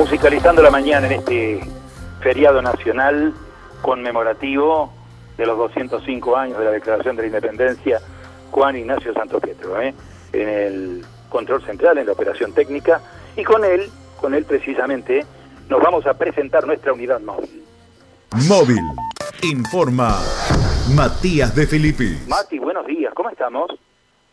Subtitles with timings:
[0.00, 1.60] musicalizando la mañana en este
[2.22, 3.34] feriado nacional
[3.82, 4.90] conmemorativo
[5.36, 8.00] de los 205 años de la Declaración de la Independencia,
[8.50, 9.94] Juan Ignacio Santo Pietro, ¿eh?
[10.32, 13.02] en el control central, en la operación técnica,
[13.36, 15.26] y con él, con él precisamente,
[15.68, 17.62] nos vamos a presentar nuestra unidad móvil.
[18.48, 18.82] Móvil.
[19.42, 20.18] Informa
[20.94, 22.22] Matías de Filippi.
[22.26, 23.70] Mati, buenos días, ¿cómo estamos?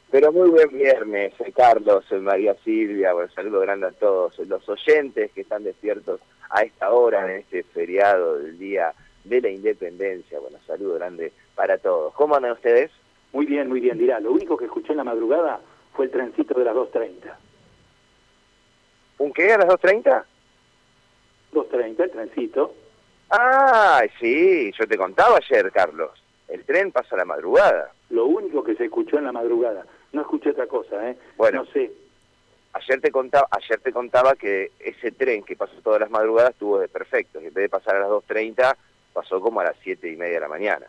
[0.10, 4.68] Pero muy buen viernes, eh, Carlos, eh, María Silvia, bueno, saludo grande a todos los
[4.70, 8.94] oyentes que están despiertos a esta hora en este feriado del Día
[9.26, 10.40] de la Independencia.
[10.40, 12.14] Bueno, saludo grande para todos.
[12.14, 12.90] ¿Cómo andan ustedes?
[13.34, 14.22] Muy bien, muy bien, dirá.
[14.22, 15.60] Lo único que escuché en la madrugada
[15.94, 17.36] fue el trencito de las 2.30.
[19.18, 20.24] ¿Un qué a las 2.30?
[21.52, 22.74] 2.30, el trencito.
[23.30, 26.12] Ah, sí, yo te contaba ayer, Carlos.
[26.48, 27.92] El tren pasa a la madrugada.
[28.10, 29.86] Lo único que se escuchó en la madrugada.
[30.12, 31.18] No escuché otra cosa, ¿eh?
[31.36, 31.64] Bueno.
[31.64, 31.92] No sé.
[32.74, 36.80] Ayer te contaba, ayer te contaba que ese tren que pasó todas las madrugadas estuvo
[36.80, 37.40] de perfecto.
[37.40, 38.76] En vez de pasar a las 2.30,
[39.14, 40.86] pasó como a las 7 y media de la mañana.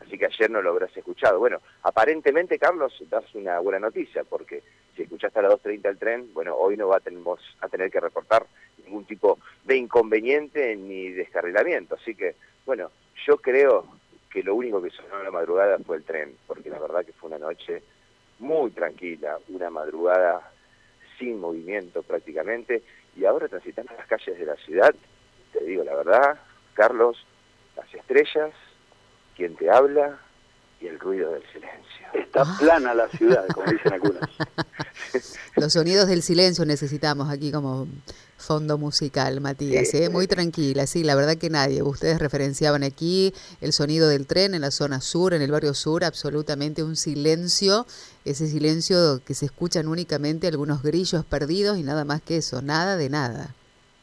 [0.00, 1.38] Así que ayer no lo habrás escuchado.
[1.38, 4.62] Bueno, aparentemente, Carlos, das una buena noticia, porque
[4.94, 7.90] si escuchaste a las 2.30 el tren, bueno, hoy no va a tenemos a tener
[7.90, 8.46] que reportar
[8.84, 11.96] ningún tipo de inconveniente ni descarrilamiento.
[11.96, 12.90] Así que, bueno,
[13.26, 13.86] yo creo
[14.30, 17.12] que lo único que sonó en la madrugada fue el tren, porque la verdad que
[17.12, 17.82] fue una noche
[18.38, 20.52] muy tranquila, una madrugada
[21.18, 22.82] sin movimiento prácticamente,
[23.16, 24.94] y ahora transitando las calles de la ciudad,
[25.52, 26.38] te digo la verdad,
[26.74, 27.24] Carlos,
[27.76, 28.52] las estrellas,
[29.34, 30.18] quien te habla
[30.80, 32.06] y el ruido del silencio.
[32.12, 34.22] Está plana la ciudad, como dicen algunos.
[35.56, 37.86] Los sonidos del silencio necesitamos aquí como
[38.36, 40.10] fondo musical, Matías, ¿eh?
[40.10, 41.82] muy tranquila, sí, la verdad que nadie.
[41.82, 46.04] Ustedes referenciaban aquí el sonido del tren en la zona sur, en el barrio sur,
[46.04, 47.86] absolutamente un silencio,
[48.24, 52.96] ese silencio que se escuchan únicamente algunos grillos perdidos y nada más que eso, nada
[52.96, 53.54] de nada.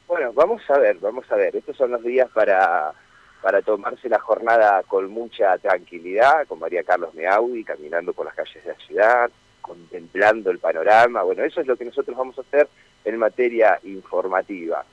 [0.08, 1.56] Bueno, vamos a ver, vamos a ver.
[1.56, 2.94] Estos son los días para,
[3.42, 8.64] para tomarse la jornada con mucha tranquilidad, con María Carlos Meaudi, caminando por las calles
[8.64, 9.32] de la ciudad,
[9.64, 11.24] contemplando el panorama.
[11.24, 12.68] Bueno, eso es lo que nosotros vamos a hacer
[13.06, 14.86] en materia informativa.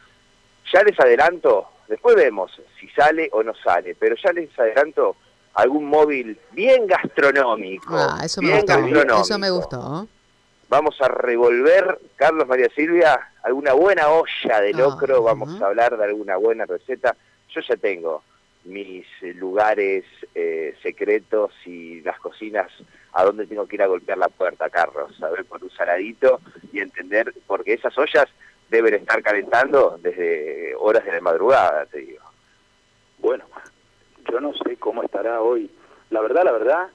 [0.73, 5.17] Ya les adelanto, después vemos si sale o no sale, pero ya les adelanto
[5.55, 7.95] algún móvil bien gastronómico.
[7.97, 9.21] Ah, eso me gustó, gastronómico.
[9.21, 10.07] eso me gustó.
[10.69, 15.65] Vamos a revolver, Carlos María Silvia, alguna buena olla de locro, Ah, vamos ujú.
[15.65, 17.17] a hablar de alguna buena receta.
[17.49, 18.23] Yo ya tengo
[18.65, 20.05] mis eh, lugares
[20.35, 22.71] eh, secretos y las cocinas
[23.13, 26.41] a donde tengo que ir a golpear la puerta, Carlos, a ver por un saladito
[26.73, 28.27] y entender, porque esas ollas
[28.69, 32.25] deben estar calentando desde horas de la madrugada, te digo.
[33.19, 33.45] Bueno,
[34.31, 35.71] yo no sé cómo estará hoy.
[36.11, 36.89] La verdad, la verdad,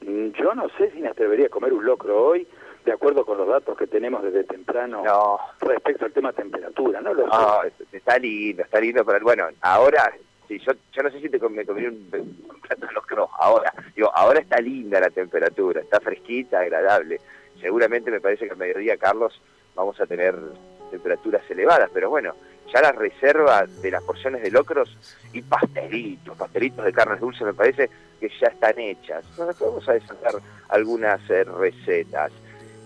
[0.00, 2.46] yo no sé si me atrevería a comer un locro hoy,
[2.84, 7.00] de acuerdo con los datos que tenemos desde temprano No, respecto al tema temperatura.
[7.00, 7.28] No lo sé.
[7.28, 7.60] No,
[7.92, 10.12] está lindo, está lindo, pero bueno, ahora,
[10.48, 12.10] sí, yo, no sé si te me comí un,
[12.62, 13.72] plato de ahora.
[13.94, 17.20] Digo, ahora está linda la temperatura, está fresquita, agradable.
[17.60, 19.40] Seguramente me parece que al mediodía, Carlos,
[19.74, 20.34] vamos a tener
[20.90, 22.34] temperaturas elevadas, pero bueno,
[22.72, 24.96] ya la reserva de las porciones de locros
[25.32, 27.90] y pastelitos, pastelitos de carnes dulces me parece
[28.20, 29.24] que ya están hechas.
[29.36, 30.34] Vamos a desatar
[30.68, 32.32] algunas eh, recetas.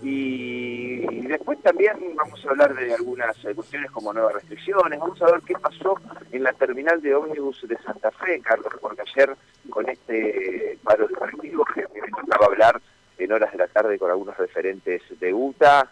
[0.01, 5.31] Y después también vamos a hablar de algunas eh, cuestiones como nuevas restricciones, vamos a
[5.31, 5.95] ver qué pasó
[6.31, 9.35] en la terminal de ómnibus de Santa Fe, Carlos, porque ayer
[9.69, 12.81] con este paro de colectivos que me tocaba hablar
[13.19, 15.91] en horas de la tarde con algunos referentes de UTA,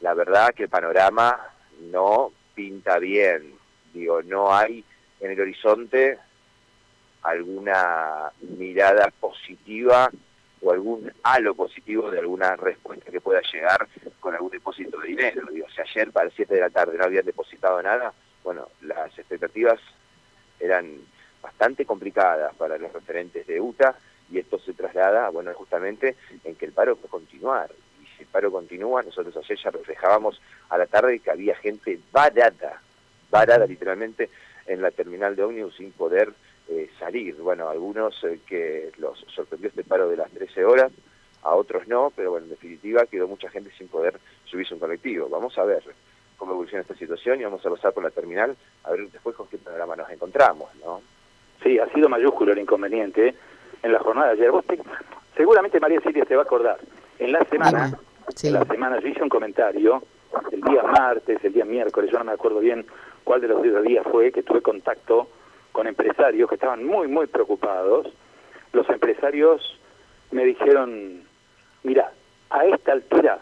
[0.00, 1.38] la verdad que el panorama
[1.90, 3.54] no pinta bien,
[3.94, 4.84] digo, no hay
[5.20, 6.18] en el horizonte
[7.22, 10.10] alguna mirada positiva
[10.60, 13.86] o algún halo positivo de alguna respuesta que pueda llegar
[14.20, 15.46] con algún depósito de dinero.
[15.52, 19.16] Digo, si ayer para las 7 de la tarde no habían depositado nada, bueno, las
[19.18, 19.80] expectativas
[20.60, 20.98] eran
[21.42, 23.96] bastante complicadas para los referentes de UTA
[24.30, 27.70] y esto se traslada, bueno, justamente en que el paro puede continuar.
[28.02, 31.98] Y si el paro continúa, nosotros ayer ya reflejábamos a la tarde que había gente
[32.12, 32.80] barata,
[33.30, 34.28] barata literalmente,
[34.66, 36.32] en la terminal de ómnibus sin poder
[36.68, 37.34] eh, salir.
[37.36, 40.92] Bueno, algunos eh, que los sorprendió este paro de las 13 horas,
[41.42, 45.28] a otros no, pero bueno, en definitiva quedó mucha gente sin poder subirse un colectivo.
[45.28, 45.82] Vamos a ver
[46.36, 49.46] cómo evoluciona esta situación y vamos a pasar por la terminal a ver después con
[49.48, 51.00] qué panorama nos encontramos, ¿no?
[51.62, 53.34] Sí, ha sido mayúsculo el inconveniente ¿eh?
[53.82, 54.50] en la jornada de ayer.
[54.50, 54.78] Vos te-
[55.36, 56.78] seguramente María Silvia te va a acordar.
[57.18, 57.98] En la semana.
[58.36, 58.48] Sí.
[58.48, 60.02] en la semana yo hice un comentario,
[60.52, 62.84] el día martes, el día miércoles, yo no me acuerdo bien
[63.24, 65.28] cuál de los días fue, que tuve contacto
[65.78, 68.08] con empresarios que estaban muy, muy preocupados.
[68.72, 69.78] Los empresarios
[70.32, 71.22] me dijeron,
[71.84, 72.10] mira,
[72.50, 73.38] a esta altura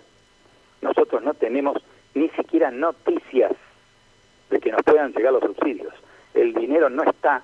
[0.83, 3.53] nosotros no tenemos ni siquiera noticias
[4.51, 5.95] de que nos puedan llegar los subsidios.
[6.35, 7.41] El dinero no está,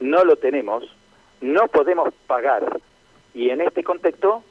[0.00, 0.82] no lo tenemos,
[1.40, 2.80] no podemos pagar
[3.34, 4.42] y en este contexto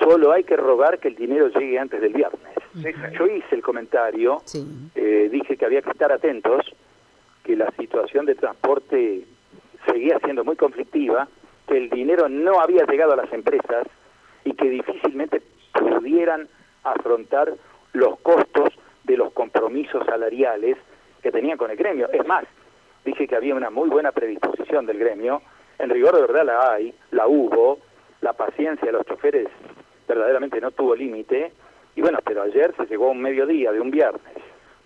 [0.00, 2.54] solo hay que rogar que el dinero llegue antes del viernes.
[3.16, 4.42] Yo hice el comentario,
[4.96, 6.74] eh, dije que había que estar atentos,
[7.48, 9.24] que la situación de transporte
[9.86, 11.26] seguía siendo muy conflictiva,
[11.66, 13.86] que el dinero no había llegado a las empresas
[14.44, 15.40] y que difícilmente
[15.72, 16.46] pudieran
[16.84, 17.54] afrontar
[17.94, 18.68] los costos
[19.04, 20.76] de los compromisos salariales
[21.22, 22.10] que tenían con el gremio.
[22.12, 22.44] Es más,
[23.06, 25.40] dije que había una muy buena predisposición del gremio,
[25.78, 27.78] en rigor de verdad la hay, la hubo,
[28.20, 29.48] la paciencia de los choferes
[30.06, 31.52] verdaderamente no tuvo límite,
[31.96, 34.36] y bueno, pero ayer se llegó a un mediodía de un viernes,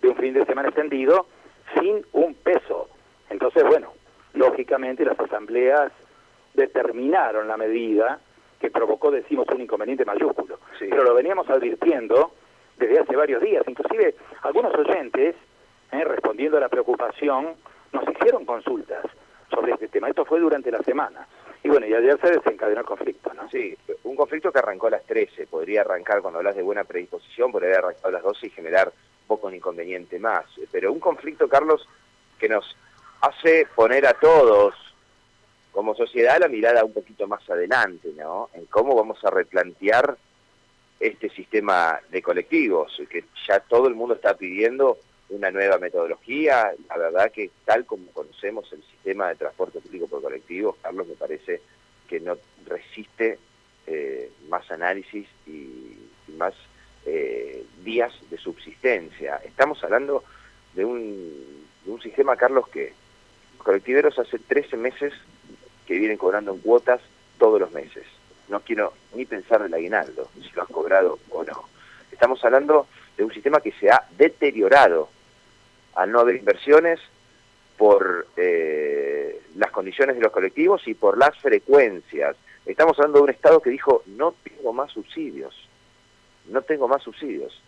[0.01, 1.27] de un fin de semana extendido,
[1.79, 2.89] sin un peso.
[3.31, 3.93] Entonces, bueno,
[4.35, 5.93] lógicamente las asambleas
[6.55, 8.21] determinaron la medida
[8.61, 10.59] que provocó, decimos, un inconveniente mayúsculo.
[10.79, 12.33] Pero lo veníamos advirtiendo
[12.77, 13.65] desde hace varios días.
[13.67, 15.35] Inclusive algunos oyentes,
[15.91, 17.55] eh, respondiendo a la preocupación,
[17.93, 19.05] nos hicieron consultas
[19.51, 20.09] sobre este tema.
[20.09, 21.27] Esto fue durante la semana.
[21.65, 23.49] Y bueno, y ayer se desencadenó el conflicto, ¿no?
[23.49, 25.47] Sí, un conflicto que arrancó a las 13.
[25.47, 28.93] Podría arrancar cuando hablas de buena predisposición, podría haber arrancado a las 12 y generar
[29.33, 30.45] poco un inconveniente más.
[30.71, 31.89] Pero un conflicto, Carlos,
[32.39, 32.77] que nos
[33.23, 34.75] hace poner a todos
[35.71, 38.51] como sociedad la mirada un poquito más adelante, ¿no?
[38.53, 40.19] En cómo vamos a replantear
[41.01, 44.99] este sistema de colectivos, que ya todo el mundo está pidiendo
[45.31, 46.73] una nueva metodología.
[46.91, 51.15] La verdad que tal como conocemos el sistema de transporte público por colectivos, Carlos, me
[51.15, 51.63] parece
[52.07, 52.37] que no
[52.67, 53.39] resiste
[53.87, 55.97] eh, más análisis y,
[56.37, 56.55] más
[57.07, 59.41] eh, días de subsistencia.
[59.45, 60.25] Estamos hablando
[60.75, 62.93] de un, sistema, Carlos, que
[63.57, 65.13] los colectiveros hace 13 meses
[65.87, 67.01] que vienen cobrando en cuotas
[67.39, 68.05] todos los meses.
[68.49, 71.69] No quiero ni pensar el aguinaldo, si lo han cobrado o no.
[72.11, 75.09] Estamos hablando de un sistema que se ha deteriorado
[75.95, 77.01] al no haber inversiones
[77.77, 82.37] por eh, las condiciones de los colectivos y por las frecuencias.
[82.67, 85.69] Estamos hablando de un Estado que dijo, no tengo más subsidios,
[86.49, 87.61] no tengo más subsidios.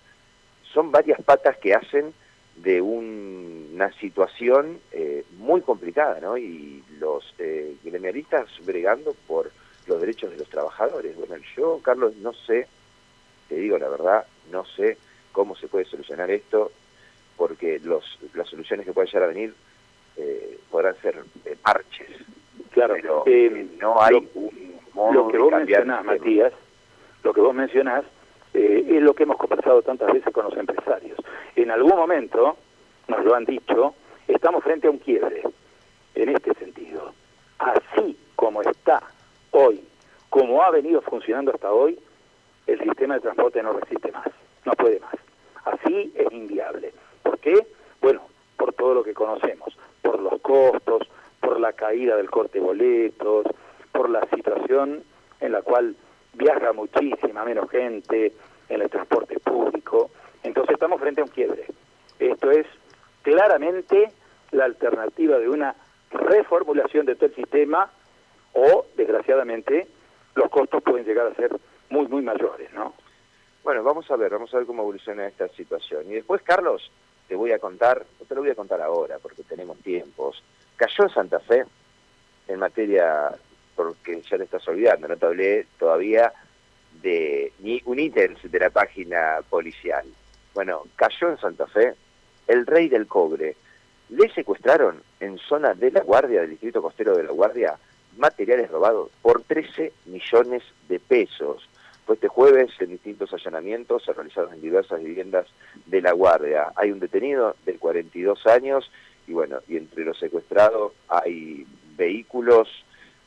[0.72, 2.12] Son varias patas que hacen
[2.56, 6.36] de una situación eh, muy complicada, ¿no?
[6.38, 9.50] Y los eh, gremialistas bregando por
[9.86, 11.16] los derechos de los trabajadores.
[11.16, 12.68] Bueno, yo, Carlos, no sé,
[13.48, 14.98] te digo la verdad, no sé
[15.32, 16.70] cómo se puede solucionar esto,
[17.36, 19.54] porque los, las soluciones que pueden llegar a venir
[20.16, 21.24] eh, podrán ser
[21.60, 22.08] parches.
[22.70, 26.52] Claro, pero no hay lo, un modo lo que vos mencionás, Matías,
[27.24, 28.04] lo que vos mencionás
[28.88, 31.18] es lo que hemos conversado tantas veces con los empresarios
[31.56, 32.56] en algún momento,
[33.08, 33.94] nos lo han dicho,
[34.26, 35.42] estamos frente a un quiebre,
[36.14, 37.12] en este sentido.
[37.58, 39.02] Así como está
[39.50, 39.82] hoy,
[40.30, 41.98] como ha venido funcionando hasta hoy,
[42.66, 44.28] el sistema de transporte no resiste más,
[44.64, 45.14] no puede más.
[45.64, 46.92] Así es inviable.
[47.22, 47.66] ¿Por qué?
[48.00, 48.22] Bueno,
[48.56, 51.08] por todo lo que conocemos, por los costos,
[51.40, 53.46] por la caída del corte de boletos,
[53.92, 55.04] por la situación
[55.40, 55.94] en la cual
[56.34, 58.32] viaja muchísima menos gente
[58.68, 60.10] en el transporte público,
[60.42, 61.66] entonces estamos frente a un quiebre.
[62.18, 62.66] Esto es
[63.22, 64.12] claramente
[64.52, 65.74] la alternativa de una
[66.10, 67.90] reformulación de todo el sistema
[68.52, 69.88] o, desgraciadamente,
[70.34, 71.56] los costos pueden llegar a ser
[71.90, 72.94] muy, muy mayores, ¿no?
[73.62, 76.04] Bueno, vamos a ver, vamos a ver cómo evoluciona esta situación.
[76.10, 76.90] Y después, Carlos,
[77.28, 80.42] te voy a contar, no te lo voy a contar ahora porque tenemos tiempos.
[80.76, 81.64] Cayó en Santa Fe
[82.46, 83.30] en materia,
[83.74, 86.32] porque ya te estás olvidando, no te hablé todavía
[87.04, 90.06] de ni un ítem de la página policial.
[90.54, 91.94] Bueno, cayó en Santa Fe
[92.48, 93.56] el rey del cobre.
[94.08, 97.76] Le secuestraron en zona de La Guardia, del distrito costero de La Guardia,
[98.16, 101.68] materiales robados por 13 millones de pesos.
[102.06, 105.46] Fue este jueves en distintos allanamientos se realizaron en diversas viviendas
[105.86, 106.72] de La Guardia.
[106.76, 108.90] Hay un detenido de 42 años
[109.26, 112.68] y bueno, y entre los secuestrados hay vehículos,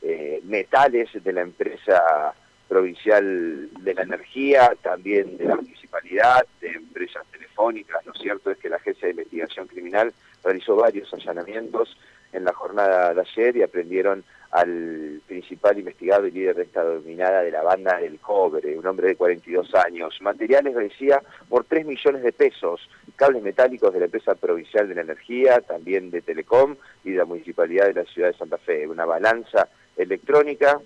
[0.02, 2.36] eh, metales de la empresa
[2.68, 8.06] provincial de la energía, también de la municipalidad, de empresas telefónicas.
[8.06, 11.98] Lo cierto es que la Agencia de Investigación Criminal realizó varios allanamientos
[12.34, 17.42] en la jornada de ayer y aprendieron al principal investigado y líder de esta dominada
[17.42, 20.18] de la banda del cobre, un hombre de 42 años.
[20.22, 25.02] Materiales, decía, por 3 millones de pesos, cables metálicos de la empresa provincial de la
[25.02, 28.88] energía, también de Telecom y de la municipalidad de la ciudad de Santa Fe.
[28.88, 30.80] Una balanza electrónica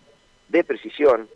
[0.50, 1.29] de precisión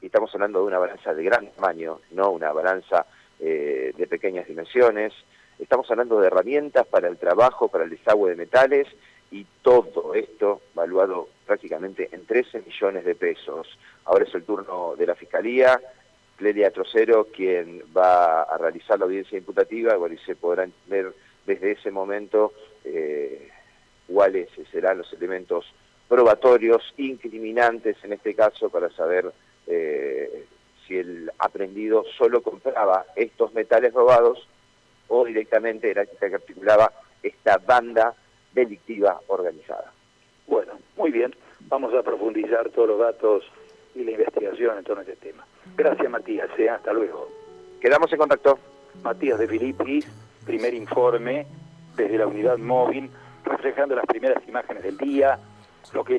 [0.00, 3.06] y estamos hablando de una balanza de gran tamaño, no una balanza
[3.40, 5.12] eh, de pequeñas dimensiones,
[5.58, 8.86] estamos hablando de herramientas para el trabajo, para el desagüe de metales
[9.30, 13.66] y todo esto valuado prácticamente en 13 millones de pesos.
[14.04, 15.80] Ahora es el turno de la Fiscalía,
[16.36, 21.12] Clelia Trocero, quien va a realizar la audiencia imputativa, y se podrá entender
[21.44, 22.52] desde ese momento
[22.84, 23.48] eh,
[24.06, 25.66] cuáles serán los elementos
[26.08, 29.32] probatorios, incriminantes en este caso, para saber
[29.68, 30.46] eh,
[30.86, 34.46] si el aprendido solo compraba estos metales robados
[35.08, 38.14] o directamente era que articulaba esta banda
[38.52, 39.92] delictiva organizada.
[40.46, 41.34] Bueno, muy bien.
[41.60, 43.44] Vamos a profundizar todos los datos
[43.94, 45.46] y la investigación en torno a este tema.
[45.76, 46.48] Gracias, Matías.
[46.58, 46.70] ¿eh?
[46.70, 47.28] Hasta luego.
[47.80, 48.58] Quedamos en contacto.
[49.02, 50.06] Matías de Filipis,
[50.44, 51.46] primer informe
[51.96, 53.10] desde la unidad móvil,
[53.44, 55.38] reflejando las primeras imágenes del día,
[55.92, 56.14] lo que